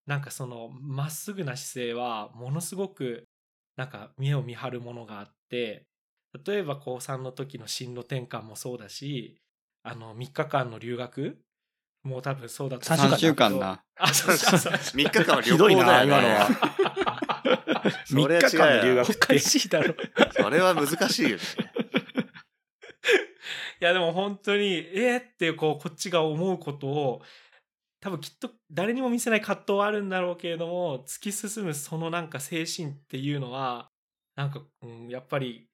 [0.06, 3.28] なんかそのまっすぐな姿勢はものすごく
[3.78, 5.88] なんか目を見張るものがあって
[6.46, 9.38] 例えば高3の時の進路転換もそうだし
[9.84, 11.40] あの3日間の留学
[12.04, 13.84] もう多分そうだと思うん3だけど週間な。
[13.96, 16.36] あそうそうそう3日間は旅ひどい行だよな今のね。
[16.36, 16.50] は。
[18.06, 19.96] それは違うよ3日間の留学おかしいだろ。
[20.32, 21.44] それは難しいよね。
[23.82, 27.22] いやでも本当にえー、ってこうこっちが思うことを
[28.00, 33.90] 多分きっと誰にも見せない葛藤はあるんだろうけれども突き進むそのなんか精神っていうのは
[34.36, 35.68] なんか、うん、やっぱり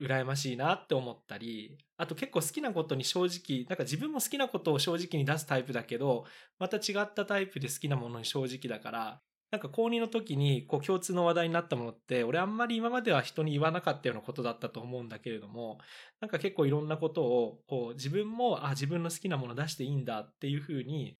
[0.00, 6.24] 羨ましいなって思ったりあと結構好きなことに正直なんか自分も好きなことを正直に出すタイプだけど
[6.58, 15.78] また違ったタイプで好きなものに正直だからなんか高2の時にこう共通の話題になったものって俺あんまり今までは人に言わなかったようなことだったと思うんだけれども
[16.20, 21.16] なんか結構いろんなことをこう自分もあ自分の好きなもの出していいんだっていうふうに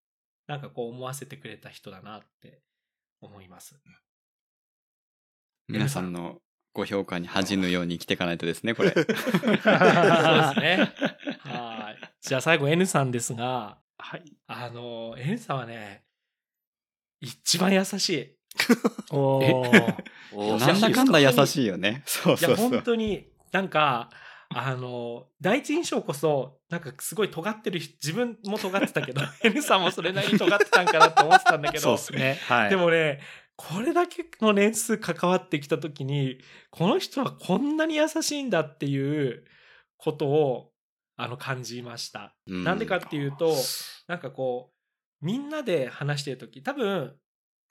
[0.48, 2.60] なんかこう思わせてくれた人だなって
[3.20, 3.80] 思います。
[5.68, 6.38] 皆さんの
[6.74, 8.90] ご評価に恥じぬように生きていかないとですね、これ。
[8.92, 9.24] そうです
[9.64, 10.92] ね。
[11.38, 12.10] はい。
[12.20, 14.24] じゃあ最後 N さんですが、はい。
[14.48, 16.02] あの N さんはね
[17.20, 18.36] 一番優しい。
[19.10, 20.04] おー。
[20.34, 22.02] おなんだかんだ優しいよね。
[22.06, 22.70] そういやそうそう。
[22.70, 24.10] 本当になんか
[24.52, 32.38] あの第一印象こそなんかすごい尖ってる人自分も尖ってたけど N さんもそれなりに尖ってたんかなって思ってたんだけどそうですね。
[32.48, 32.70] はい。
[32.70, 33.20] でもね
[33.56, 36.38] これだけの年数関わってきた時に
[36.70, 39.44] この人はこんなに優しいんだっていう
[39.96, 40.70] ことを
[41.16, 42.34] あの感じました。
[42.46, 43.54] うんなんでかっていうと
[44.08, 44.72] なんかこ
[45.22, 47.14] うみんなで話してる時多分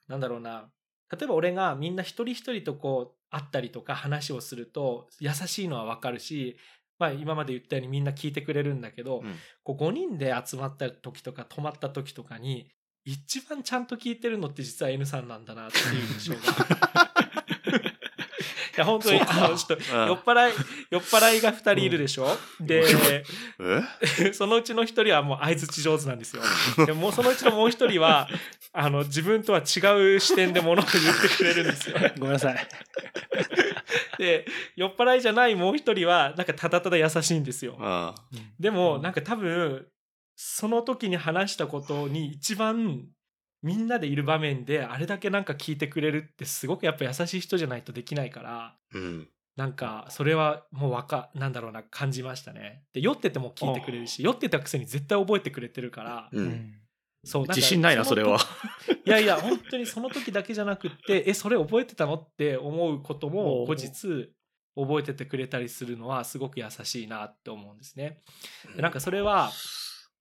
[0.07, 0.69] なんだろうな
[1.11, 6.57] 例えば俺がみんな一人一人とこう会ったりとか話をすると優しいのはわかるし、
[6.97, 12.69] まあ、今まで言ったようにみんな聞いてくれるんだけど、うんこう5人で集まった時とか泊まった時とかに
[13.05, 17.13] 一番ちゃんと聞いてるのって実は N さんなんだなっていう印象が。
[18.75, 20.07] いや本当にあのちょっとうん。
[20.07, 20.53] 酔っ払い
[20.89, 22.27] 酔っ払いが2人いるでしょ、
[22.59, 22.83] で
[24.19, 24.33] え？
[24.33, 26.41] そのうちの1人はもう相づち上手なんですよ。
[26.85, 28.27] でもそのうちのもう1人は
[28.71, 31.97] あの自分とは違う視点で物を言ってくれるんですよ。
[32.17, 32.67] ごめんなさい。
[34.17, 37.77] で酔っ払いじゃないもう1人はなんかただただ優しいんですよ。
[37.79, 38.15] あ
[38.59, 39.85] でもなんか多分
[40.35, 43.07] その時に話したことに一番
[43.61, 49.27] みんなでいる場面であれだけなんか聞いてくれるってすごくやっぱ優しい人じゃないとできないからうん。
[49.55, 56.41] なんかそれはもうわかなんだろうな感じましたねで酔ってても聞いてくれるし酔ってたくせに絶対覚えてくれてるからう。
[56.41, 56.73] うんん。
[57.25, 58.37] そう自信ないな、それは。
[59.05, 64.33] いやいや本当にその時だけじゃなくってえそれ覚えてたのって思うことも後日
[64.75, 68.21] 覚えててくれたりするのはすごく優しいなって思うんですね。
[68.75, 69.51] でなんかそれは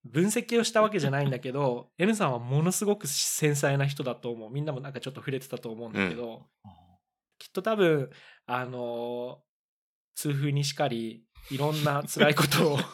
[0.04, 6.46] 分析をしたわけじゃないんだけど N さんはものすごく繊細な人だと思うみんなもなんかちょっと触れてたと思うんだけど、
[7.38, 8.10] きっと多分
[8.46, 9.38] あの
[10.14, 12.78] 痛風にしかりいろんな辛いことを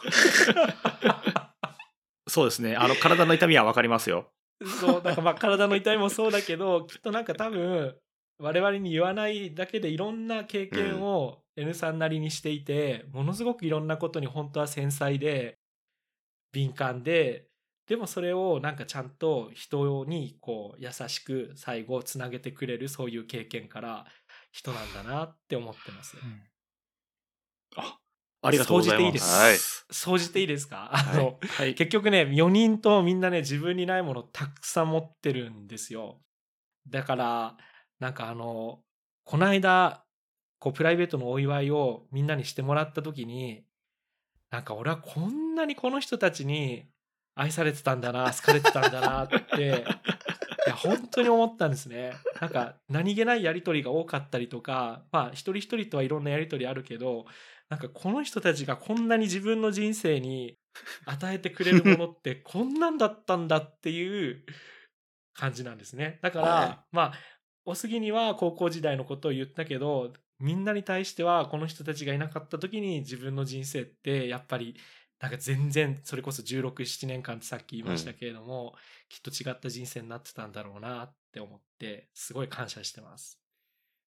[2.27, 2.75] そうですね。
[2.75, 4.31] あの、体の痛みはわかりますよ。
[4.79, 7.95] そうなんかまあ体の痛みもそうだけどきっとなんか多分
[8.39, 15.58] 我々に言わないだけでいろんな経験を N さんなりにしていて、ものすごくいろんなことに本当は繊細で
[16.51, 17.47] 敏感で
[17.87, 24.05] でもそれをなんかちゃんと人にこう優しく最後つなげてくれるそういう経験から
[24.51, 26.15] 人なんだなって思ってます。
[28.41, 29.85] ありがとうござい総じていいでますす。
[29.91, 31.73] 総じていいですか、あの、はい。
[31.73, 36.21] 結局ね4人とみんなね自分にないものたくさん持ってるんですよ
[36.87, 37.57] だから
[37.99, 38.79] なんかあの
[39.23, 40.03] この間
[40.59, 43.63] こうプライベートのお祝いをみんなにしてもらった時に
[44.51, 46.85] なんか俺はこんなにこの人たちに
[47.35, 49.85] 愛されてたんだな 好かれてたんだなって
[50.65, 57.25] いや本当に思ったんですねなんか何気ないやり取りが多かったりとかまあ一人一人とはいろんなやり取りあるけど
[57.69, 60.57] なんかこの人たちがこんなに自分の人生に
[61.05, 64.43] 与えてくれるものって こんなんだったんだっていう
[65.33, 66.19] 感じなんですね。
[66.21, 67.13] だから、はいまあ
[67.65, 74.75] お杉には高校時代のことを言ったけどみんなに対してはこの人たちがいなかった時に自分の人生ってやっぱり
[75.19, 78.75] なんか全然それこそ1617年間ってさっき言いましたけれども、
[79.09, 83.39] きっと違った人生になってたんだろうなって思ってすごい感謝してます。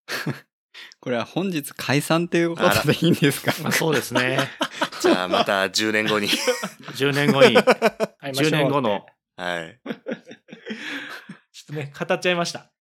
[1.01, 3.53] これは本日解散ということでいいんですか？
[3.63, 4.39] まあそうですね。
[5.03, 6.29] じゃあまた10年後に。
[6.29, 7.57] 10年後に、
[8.19, 9.05] 会いましょう10年後の、
[9.37, 9.81] はい。
[9.85, 12.73] ちょっとね語っちゃいました。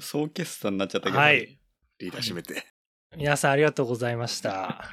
[0.00, 1.18] 総決算になっちゃったけど。
[1.18, 1.58] はい。
[1.98, 2.64] リーダー締めて。
[3.16, 4.84] 皆さんありがとうございました。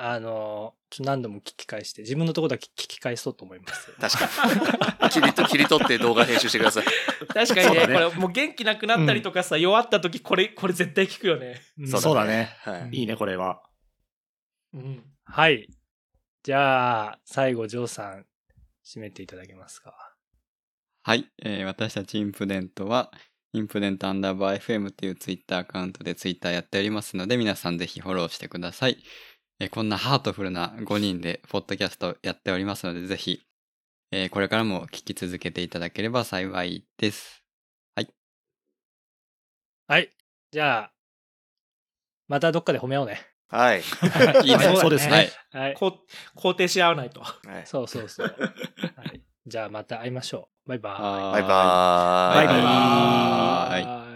[0.00, 3.92] あの、ちょ何度も聞き返して、自分のところだけ聞き返そうと思います。
[4.00, 5.10] 確かに。
[5.10, 6.84] 切りと切り取って動画編集してください。
[7.28, 12.56] 確かにねそうだねこれもう元気なくなったりとかさ、弱った時これこれ絶対効くよね、んそうだね。
[12.60, 12.96] はい。
[12.96, 13.62] いいね、これは。
[14.72, 15.68] うん、はい。
[16.42, 18.26] じゃあ、最後、ジョーさん、
[18.86, 19.94] 締めていただけますか。
[21.02, 23.10] はい、えー私たちインプデントは、
[23.52, 28.98] インプデントアンダーバー FM っていうツイッターアカウントでツイッターやっておりますので、皆さんぜひフォローしてください。
[29.60, 33.42] えーこんなハートフルな5人でポッドキャストやっておりますので、ぜひ、
[34.12, 37.42] えーこれからも聞き続けていただければ幸いです。
[39.90, 40.10] はい。
[40.52, 40.92] じゃあ、
[42.28, 43.22] またどっかで褒めようね。
[43.48, 43.80] はい。
[44.44, 44.58] いいね。
[44.76, 45.74] そうですねはい。
[45.74, 48.36] 肯定し合わないとはいそうそうそう。
[48.96, 49.22] はい。
[49.46, 50.68] じゃあ、また会いましょう。
[50.68, 50.92] バイバイ。
[50.92, 52.36] はーいバイバーイ。
[52.36, 54.07] バイバイバイバーイはい